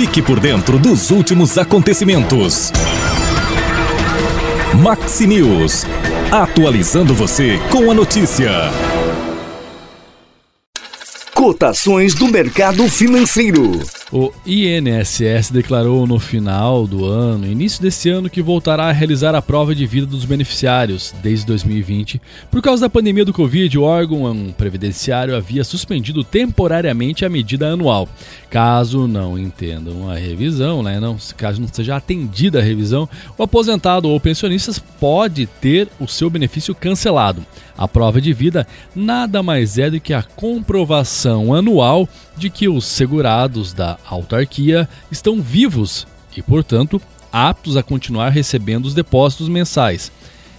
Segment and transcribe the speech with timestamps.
[0.00, 2.72] Fique por dentro dos últimos acontecimentos.
[4.82, 5.84] Maxi News.
[6.32, 8.50] Atualizando você com a notícia.
[11.34, 13.78] Cotações do mercado financeiro.
[14.12, 19.42] O INSS declarou no final do ano, início desse ano, que voltará a realizar a
[19.42, 22.20] prova de vida dos beneficiários desde 2020.
[22.50, 28.08] Por causa da pandemia do Covid, o órgão previdenciário havia suspendido temporariamente a medida anual.
[28.50, 33.08] Caso não entendam a revisão, né, não, caso não seja atendida a revisão,
[33.38, 37.46] o aposentado ou pensionista pode ter o seu benefício cancelado.
[37.78, 42.84] A prova de vida nada mais é do que a comprovação anual de que os
[42.84, 47.00] segurados da autarquia estão vivos e, portanto,
[47.32, 50.10] aptos a continuar recebendo os depósitos mensais.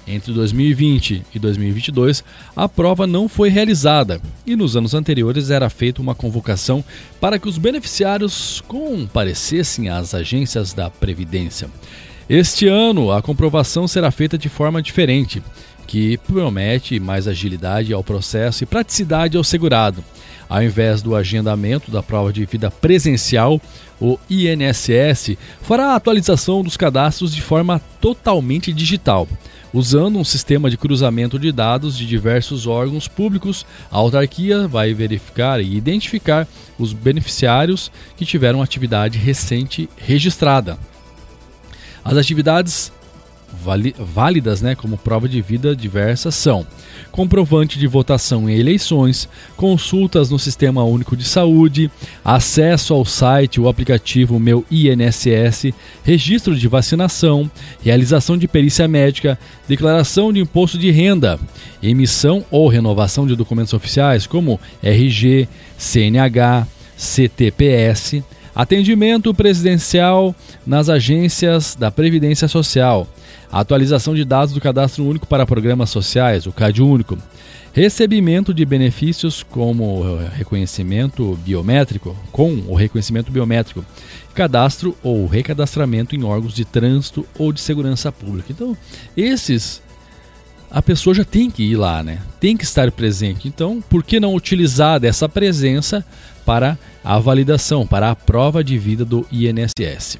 [0.08, 2.24] Entre 2020 e 2022,
[2.56, 6.84] a prova não foi realizada e nos anos anteriores era feita uma convocação
[7.20, 11.70] para que os beneficiários comparecessem às agências da Previdência.
[12.28, 15.44] Este ano, a comprovação será feita de forma diferente,
[15.92, 20.02] que promete mais agilidade ao processo e praticidade ao segurado.
[20.48, 23.60] Ao invés do agendamento da prova de vida presencial,
[24.00, 29.28] o INSS fará a atualização dos cadastros de forma totalmente digital.
[29.74, 35.60] Usando um sistema de cruzamento de dados de diversos órgãos públicos, a autarquia vai verificar
[35.60, 36.48] e identificar
[36.80, 40.80] os beneficiários que tiveram atividade recente registrada.
[42.02, 42.94] As atividades
[43.54, 46.66] válidas né, como prova de vida diversas são
[47.12, 51.92] comprovante de votação em eleições, consultas no Sistema Único de Saúde,
[52.24, 57.50] acesso ao site ou aplicativo Meu INSS, registro de vacinação,
[57.84, 61.40] realização de perícia médica, declaração de imposto de renda,
[61.84, 68.24] emissão ou renovação de documentos oficiais como RG, CNH, CTPS,
[68.56, 70.36] atendimento presidencial
[70.66, 73.08] nas agências da Previdência Social
[73.52, 77.18] atualização de dados do Cadastro Único para Programas Sociais, o CAD Único,
[77.74, 80.04] recebimento de benefícios como
[80.34, 83.84] reconhecimento biométrico, com o reconhecimento biométrico,
[84.34, 88.48] cadastro ou recadastramento em órgãos de trânsito ou de segurança pública.
[88.50, 88.78] Então,
[89.16, 89.82] esses
[90.72, 92.20] a pessoa já tem que ir lá, né?
[92.40, 93.48] Tem que estar presente.
[93.48, 96.04] Então, por que não utilizar dessa presença
[96.46, 100.18] para a validação, para a prova de vida do INSS?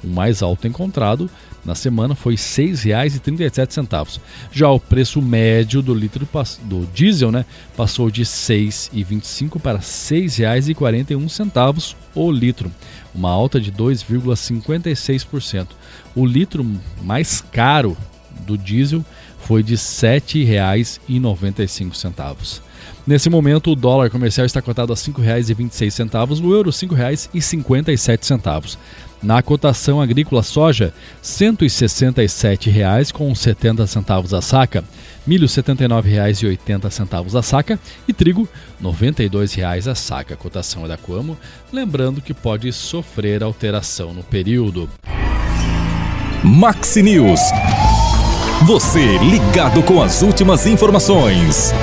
[0.05, 1.31] o mais alto encontrado
[1.65, 4.21] na semana foi R$ 6,37.
[4.53, 6.29] Já o preço médio do litro
[6.65, 12.71] do diesel né, passou de R$ 6,25 para R$ 6,41 o litro,
[13.15, 15.69] uma alta de 2,56%.
[16.15, 16.63] O litro
[17.01, 17.97] mais caro
[18.43, 19.03] do diesel
[19.47, 22.61] foi de R$ 7,95.
[23.07, 28.79] Nesse momento, o dólar comercial está cotado a R$ 5,26, o euro R$ 5,57.
[29.23, 30.93] Na cotação agrícola soja, R$
[31.23, 34.83] 167,70 com 70 centavos a saca,
[35.25, 38.49] milho R$ 79,80 a saca e trigo
[38.81, 40.35] R$ 92,00 a saca.
[40.35, 41.39] A cotação é da Coamo,
[41.73, 44.91] lembrando que pode sofrer alteração no período.
[46.43, 47.41] Maxi News.
[48.67, 51.75] Você ligado com as últimas informações.